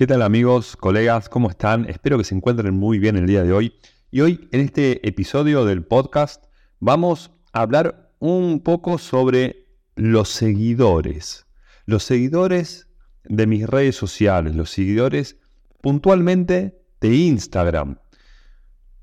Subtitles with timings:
[0.00, 1.28] ¿Qué tal amigos, colegas?
[1.28, 1.84] ¿Cómo están?
[1.84, 3.74] Espero que se encuentren muy bien el día de hoy.
[4.10, 6.46] Y hoy en este episodio del podcast
[6.78, 9.66] vamos a hablar un poco sobre
[9.96, 11.44] los seguidores.
[11.84, 12.88] Los seguidores
[13.24, 15.36] de mis redes sociales, los seguidores
[15.82, 17.98] puntualmente de Instagram.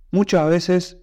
[0.09, 0.97] Muchas veces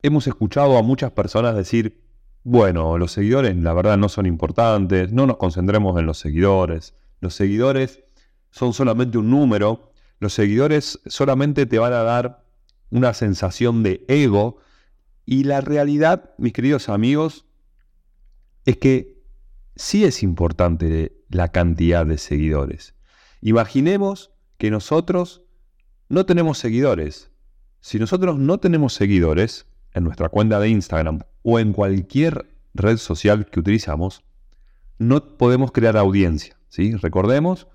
[0.00, 2.02] hemos escuchado a muchas personas decir,
[2.44, 6.94] bueno, los seguidores la verdad no son importantes, no nos concentremos en los seguidores.
[7.20, 8.04] Los seguidores
[8.50, 12.44] son solamente un número, los seguidores solamente te van a dar
[12.90, 14.58] una sensación de ego
[15.24, 17.44] y la realidad, mis queridos amigos,
[18.64, 19.22] es que
[19.76, 22.94] sí es importante la cantidad de seguidores.
[23.40, 25.42] Imaginemos que nosotros
[26.08, 27.30] no tenemos seguidores.
[27.80, 33.46] Si nosotros no tenemos seguidores en nuestra cuenta de Instagram o en cualquier red social
[33.46, 34.24] que utilizamos,
[34.98, 36.58] no podemos crear audiencia.
[36.68, 36.94] ¿sí?
[36.96, 37.68] Recordemos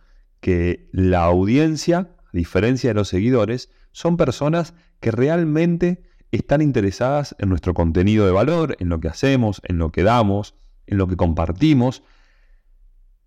[0.44, 7.48] que la audiencia, a diferencia de los seguidores, son personas que realmente están interesadas en
[7.48, 11.16] nuestro contenido de valor, en lo que hacemos, en lo que damos, en lo que
[11.16, 12.04] compartimos,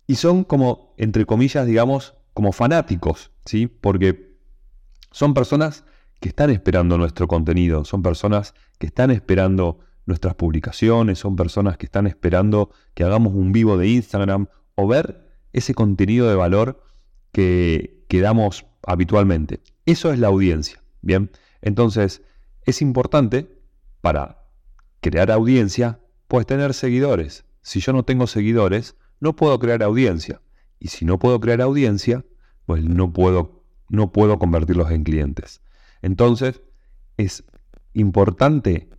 [0.05, 3.65] y son como, entre comillas, digamos, como fanáticos, ¿sí?
[3.65, 4.37] Porque
[5.09, 5.85] son personas
[6.19, 11.87] que están esperando nuestro contenido, son personas que están esperando nuestras publicaciones, son personas que
[11.87, 16.86] están esperando que hagamos un vivo de Instagram o ver ese contenido de valor
[17.37, 19.61] que, damos habitualmente.
[19.85, 20.81] Eso es la audiencia.
[21.01, 21.29] Bien,
[21.61, 22.23] entonces
[22.65, 23.61] es importante
[24.01, 24.47] para
[25.01, 27.45] crear audiencia, pues tener seguidores.
[27.61, 30.41] Si yo no tengo seguidores, no puedo crear audiencia.
[30.79, 32.25] Y si no puedo crear audiencia,
[32.65, 35.61] pues no puedo, no puedo convertirlos en clientes.
[36.01, 36.61] Entonces,
[37.17, 37.43] es
[37.93, 38.89] importante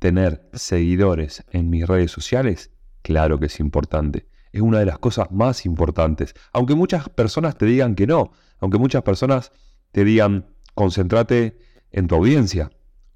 [0.00, 2.72] tener seguidores en mis redes sociales.
[3.02, 6.34] Claro que es importante es una de las cosas más importantes.
[6.52, 9.52] Aunque muchas personas te digan que no, aunque muchas personas
[9.92, 11.58] te digan, concéntrate
[11.90, 12.70] en tu audiencia,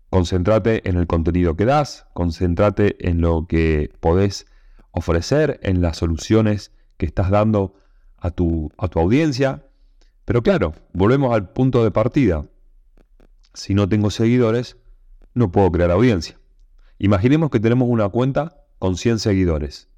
[0.08, 4.46] concéntrate en el contenido que das, concéntrate en lo que podés
[4.92, 7.74] ofrecer, en las soluciones que estás dando
[8.16, 9.66] a tu, a tu audiencia.
[10.24, 12.46] Pero claro, volvemos al punto de partida.
[13.54, 14.76] Si no tengo seguidores,
[15.34, 16.38] no puedo crear audiencia.
[16.98, 19.89] Imaginemos que tenemos una cuenta con 100 seguidores.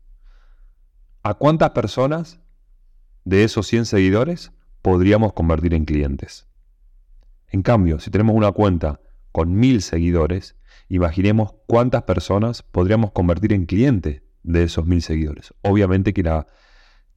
[1.24, 2.40] ¿A cuántas personas
[3.24, 4.50] de esos 100 seguidores
[4.82, 6.48] podríamos convertir en clientes?
[7.52, 9.00] En cambio, si tenemos una cuenta
[9.30, 10.56] con 1000 seguidores,
[10.88, 15.54] imaginemos cuántas personas podríamos convertir en clientes de esos 1000 seguidores.
[15.62, 16.24] Obviamente que,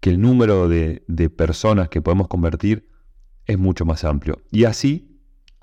[0.02, 2.88] que el número de, de personas que podemos convertir
[3.48, 4.44] es mucho más amplio.
[4.52, 5.20] Y así,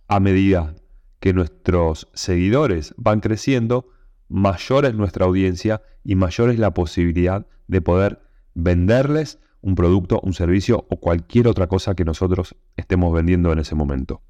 [0.08, 0.74] a medida
[1.20, 3.88] que nuestros seguidores van creciendo,
[4.28, 10.34] mayor es nuestra audiencia y mayor es la posibilidad de poder venderles un producto, un
[10.34, 14.22] servicio o cualquier otra cosa que nosotros estemos vendiendo en ese momento.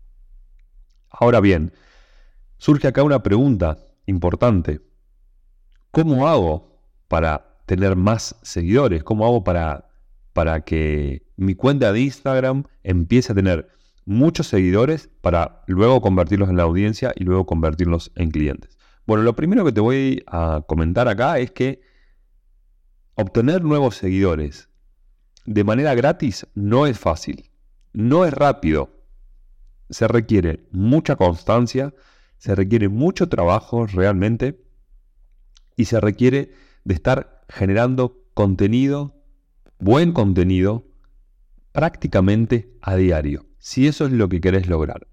[1.11, 1.73] Ahora bien,
[2.59, 4.81] surge acá una pregunta importante.
[5.91, 6.79] ¿Cómo hago
[7.09, 9.03] para tener más seguidores?
[9.03, 9.89] ¿Cómo hago para,
[10.33, 13.69] para que mi cuenta de Instagram empiece a tener
[14.05, 18.79] muchos seguidores para luego convertirlos en la audiencia y luego convertirlos en clientes?
[19.07, 21.81] Bueno, lo primero que te voy a comentar acá es que
[23.25, 24.69] Obtener nuevos seguidores
[25.45, 27.53] de manera gratis no es fácil,
[27.93, 28.91] no es rápido.
[29.91, 31.95] Se requiere mucha constancia,
[32.37, 34.61] se requiere mucho trabajo realmente
[35.77, 36.51] y se requiere
[36.83, 39.15] de estar generando contenido,
[39.79, 40.89] buen contenido,
[41.71, 43.47] prácticamente a diario.
[43.61, 45.07] Si eso es lo que querés lograr.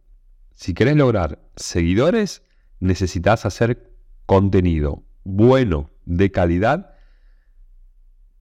[0.56, 2.42] Si querés lograr seguidores,
[2.80, 3.94] necesitas hacer
[4.26, 6.89] contenido bueno, de calidad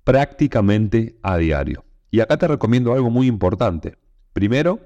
[0.08, 1.84] prácticamente a diario.
[2.10, 3.98] Y acá te recomiendo algo muy importante.
[4.32, 4.80] Primero,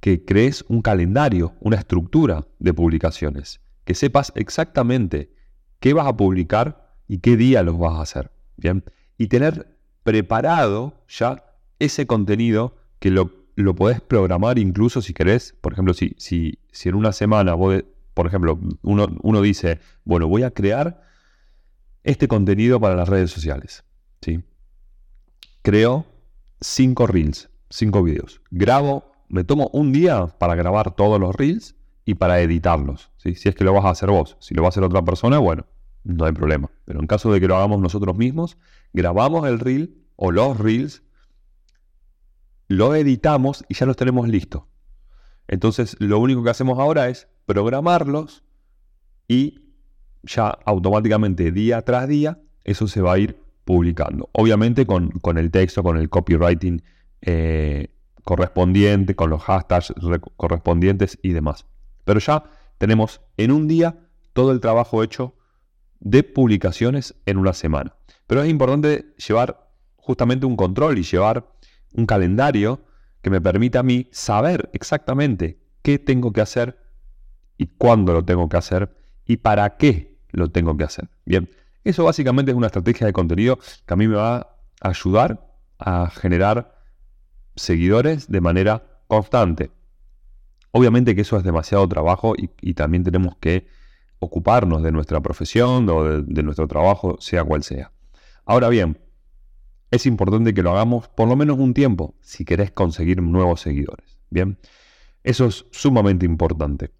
[0.00, 5.30] que crees un calendario, una estructura de publicaciones, que sepas exactamente
[5.78, 8.30] qué vas a publicar y qué día los vas a hacer.
[8.56, 8.82] Bien,
[9.18, 11.44] y tener preparado ya
[11.78, 15.54] ese contenido que lo, lo podés programar incluso si querés.
[15.60, 17.84] Por ejemplo, si, si, si en una semana, vos,
[18.14, 21.02] por ejemplo, uno, uno dice, bueno, voy a crear
[22.04, 23.84] este contenido para las redes sociales.
[25.62, 26.04] Creo
[26.60, 28.40] cinco reels, cinco videos.
[28.50, 31.74] Grabo, me tomo un día para grabar todos los reels
[32.04, 33.10] y para editarlos.
[33.16, 34.36] Si es que lo vas a hacer vos.
[34.40, 35.66] Si lo va a hacer otra persona, bueno,
[36.04, 36.70] no hay problema.
[36.84, 38.58] Pero en caso de que lo hagamos nosotros mismos,
[38.92, 41.02] grabamos el reel o los reels,
[42.68, 44.64] lo editamos y ya los tenemos listos.
[45.48, 48.44] Entonces, lo único que hacemos ahora es programarlos
[49.28, 49.62] y
[50.22, 54.28] ya automáticamente día tras día eso se va a ir publicando.
[54.32, 56.82] Obviamente con, el texto, con el copywriting
[57.22, 57.88] eh,
[58.22, 59.92] correspondiente, con los hashtags
[60.36, 61.66] correspondientes y demás.
[62.04, 62.44] Pero ya
[62.78, 63.98] tenemos en un día
[64.32, 65.34] todo el trabajo hecho
[66.00, 67.94] de publicaciones en una semana.
[68.26, 71.50] Pero es importante llevar justamente un control y llevar
[71.94, 72.84] un calendario
[73.22, 76.78] que me permita a mí saber exactamente qué tengo que hacer
[77.56, 78.94] y cuándo lo tengo que hacer
[79.24, 81.08] y para qué lo tengo que hacer.
[81.24, 81.48] Bien,
[81.84, 85.46] eso básicamente es una estrategia de contenido que a mí me va a ayudar
[85.78, 86.74] a generar
[87.56, 89.70] seguidores de manera constante.
[90.72, 93.66] Obviamente que eso es demasiado trabajo y, también tenemos que
[94.18, 97.92] ocuparnos de nuestra profesión o de, nuestro trabajo, sea cual sea.
[98.44, 98.98] Ahora bien,
[99.90, 104.18] es importante que lo hagamos por lo menos un tiempo si querés conseguir nuevos seguidores.
[104.30, 104.58] Bien,
[105.22, 106.90] eso es sumamente importante.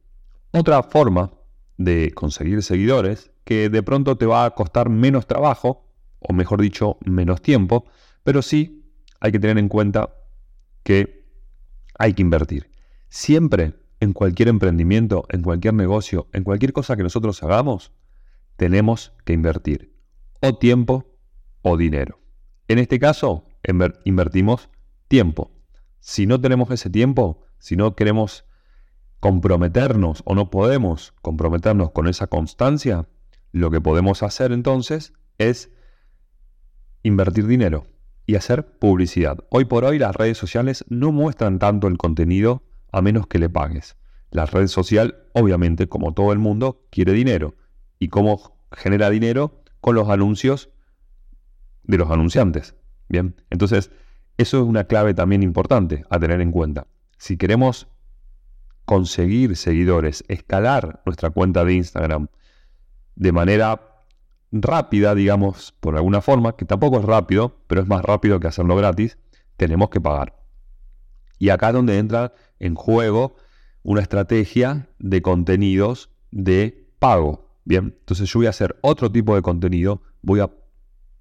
[0.52, 1.32] Otra forma
[1.76, 5.86] de conseguir seguidores que de pronto te va a costar menos trabajo,
[6.18, 7.84] o mejor dicho, menos tiempo,
[8.22, 10.14] pero sí hay que tener en cuenta
[10.82, 11.24] que
[11.98, 12.70] hay que invertir.
[13.08, 17.92] Siempre en cualquier emprendimiento, en cualquier negocio, en cualquier cosa que nosotros hagamos,
[18.56, 19.94] tenemos que invertir
[20.40, 21.06] o tiempo
[21.62, 22.20] o dinero.
[22.68, 23.46] En este caso,
[24.04, 24.68] invertimos
[25.08, 25.50] tiempo.
[26.00, 28.44] Si no tenemos ese tiempo, si no queremos
[29.20, 33.08] comprometernos o no podemos comprometernos con esa constancia,
[33.54, 35.70] lo que podemos hacer entonces es
[37.04, 37.86] invertir dinero
[38.26, 39.38] y hacer publicidad.
[39.48, 43.48] Hoy por hoy las redes sociales no muestran tanto el contenido a menos que le
[43.48, 43.96] pagues.
[44.32, 47.54] La red social, obviamente, como todo el mundo, quiere dinero.
[48.00, 49.62] ¿Y cómo genera dinero?
[49.80, 50.70] Con los anuncios
[51.84, 52.74] de los anunciantes.
[53.08, 53.92] Bien, entonces
[54.36, 56.88] eso es una clave también importante a tener en cuenta.
[57.18, 57.86] Si queremos
[58.84, 62.26] conseguir seguidores, escalar nuestra cuenta de Instagram
[63.16, 63.80] de manera
[64.52, 68.76] rápida, digamos, por alguna forma, que tampoco es rápido, pero es más rápido que hacerlo
[68.76, 69.18] gratis,
[69.56, 70.34] tenemos que pagar.
[71.38, 73.36] Y acá es donde entra en juego
[73.82, 77.50] una estrategia de contenidos de pago.
[77.64, 80.50] Bien, entonces yo voy a hacer otro tipo de contenido, voy a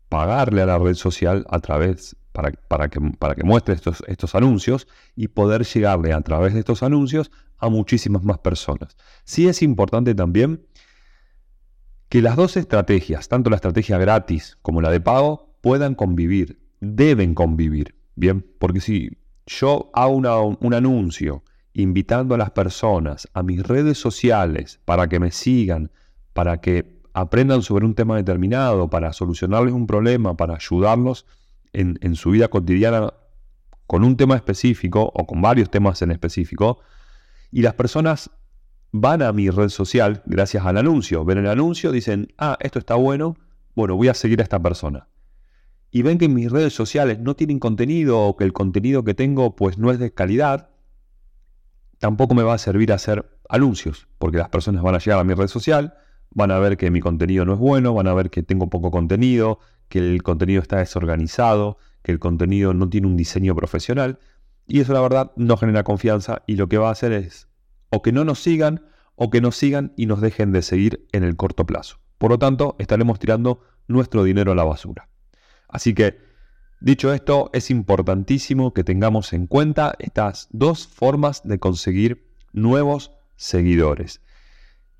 [0.10, 4.36] pagarle a la red social a través para, para, que, para que muestre estos, estos
[4.36, 8.96] anuncios y poder llegarle a través de estos anuncios a muchísimas más personas.
[9.24, 10.66] Sí es importante también
[12.14, 17.34] que las dos estrategias, tanto la estrategia gratis como la de pago, puedan convivir, deben
[17.34, 18.46] convivir, ¿bien?
[18.60, 19.18] Porque si
[19.48, 20.12] yo hago
[20.60, 21.44] un anuncio
[21.74, 25.90] invitando a las personas a mis redes sociales para que me sigan,
[26.34, 31.26] para que aprendan sobre un tema determinado, para solucionarles un problema, para ayudarlos
[31.72, 33.12] en, en su vida cotidiana
[33.88, 36.78] con un tema específico o con varios temas en específico,
[37.50, 38.30] y las personas
[38.94, 41.26] van a mi red social gracias al anuncio.
[41.26, 43.36] Ven el anuncio, dicen, ah, esto está bueno,
[43.76, 45.10] bueno, voy a seguir a esta persona.
[45.90, 49.56] Y ven que mis redes sociales no tienen contenido o que el contenido que tengo
[49.56, 50.70] pues no es de calidad,
[51.98, 55.34] tampoco me va a servir hacer anuncios, porque las personas van a llegar a mi
[55.34, 55.96] red social,
[56.30, 58.92] van a ver que mi contenido no es bueno, van a ver que tengo poco
[58.92, 59.58] contenido,
[59.90, 64.20] que el contenido está desorganizado, que el contenido no tiene un diseño profesional.
[64.68, 67.48] Y eso la verdad no genera confianza y lo que va a hacer es
[67.94, 71.24] o que no nos sigan o que nos sigan y nos dejen de seguir en
[71.24, 72.00] el corto plazo.
[72.18, 75.10] Por lo tanto, estaremos tirando nuestro dinero a la basura.
[75.68, 76.18] Así que,
[76.82, 84.22] dicho esto, es importantísimo que tengamos en cuenta estas dos formas de conseguir nuevos seguidores.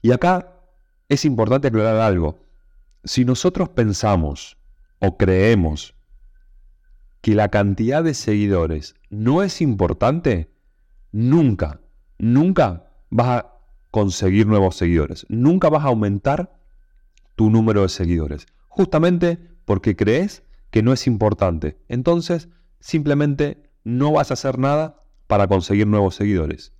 [0.04, 0.54] Y acá
[1.10, 2.46] es importante aclarar algo.
[3.04, 4.58] Si nosotros pensamos
[5.00, 5.96] o creemos
[7.22, 10.54] que la cantidad de seguidores no es importante,
[11.12, 11.82] nunca,
[12.20, 13.60] nunca vas a
[13.92, 15.26] conseguir nuevos seguidores.
[15.30, 16.60] Nunca vas a aumentar
[17.36, 18.48] tu número de seguidores.
[18.68, 21.78] Justamente porque crees que no es importante.
[21.88, 26.74] Entonces, simplemente no vas a hacer nada para conseguir nuevos seguidores.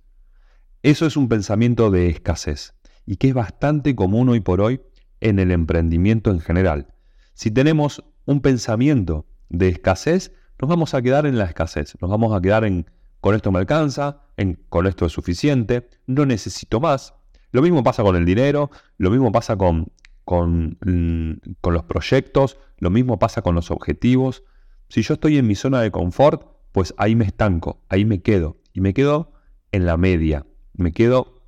[0.82, 2.74] Eso es un pensamiento de escasez
[3.06, 4.80] y que es bastante común hoy por hoy
[5.20, 6.94] en el emprendimiento en general.
[7.34, 12.36] Si tenemos un pensamiento de escasez, nos vamos a quedar en la escasez, nos vamos
[12.36, 12.86] a quedar en
[13.24, 17.14] con esto me alcanza, en con esto es suficiente, no necesito más.
[17.52, 19.90] Lo mismo pasa con el dinero, lo mismo pasa con,
[20.26, 24.44] con, mm, con los proyectos, lo mismo pasa con los objetivos.
[24.90, 28.58] Si yo estoy en mi zona de confort, pues ahí me estanco, ahí me quedo.
[28.74, 29.32] Y me quedo
[29.72, 31.40] en la media, me quedo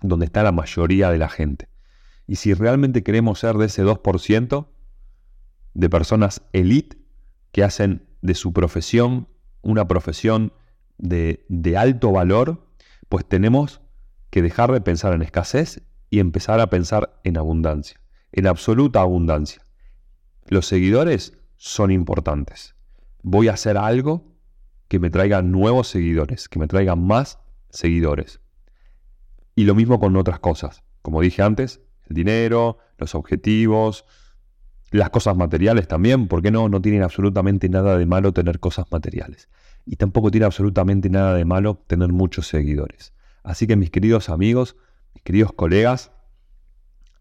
[0.00, 1.68] donde está la mayoría de la gente.
[2.28, 4.68] Y si realmente queremos ser de ese 2%
[5.74, 6.96] de personas elite
[7.50, 9.26] que hacen de su profesión
[9.62, 10.52] una profesión
[10.98, 12.66] de, alto valor,
[13.08, 13.80] pues tenemos
[14.30, 18.00] que dejar de pensar en escasez y empezar a pensar en abundancia,
[18.32, 19.62] en absoluta abundancia.
[20.46, 22.74] Los seguidores son importantes.
[23.22, 24.24] Voy a hacer algo
[24.88, 27.38] que me traiga nuevos seguidores, que me traiga más
[27.70, 28.40] seguidores.
[29.54, 30.82] Y lo mismo con otras cosas.
[31.02, 34.04] Como dije antes, el dinero, los objetivos,
[34.90, 36.28] las cosas materiales también.
[36.28, 36.68] ¿Por qué no?
[36.68, 39.48] No tienen absolutamente nada de malo tener cosas materiales.
[39.84, 43.12] Y tampoco tiene absolutamente nada de malo tener muchos seguidores.
[43.42, 44.76] Así que mis queridos amigos,
[45.14, 46.10] mis queridos colegas,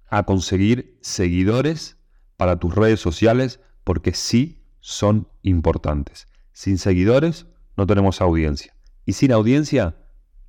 [0.09, 1.97] a conseguir seguidores
[2.37, 6.27] para tus redes sociales porque sí son importantes.
[6.53, 7.45] Sin seguidores
[7.75, 8.75] no tenemos audiencia.
[9.05, 9.95] Y sin audiencia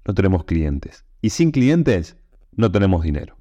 [0.05, 1.05] no tenemos clientes.
[1.21, 2.17] Y sin clientes
[2.53, 3.37] no tenemos dinero.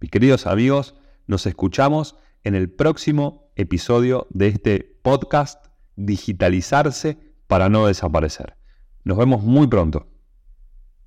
[0.00, 0.94] Mis queridos amigos,
[1.26, 8.56] nos escuchamos en el próximo episodio de este podcast Digitalizarse para no desaparecer.
[9.02, 10.06] Nos vemos muy pronto.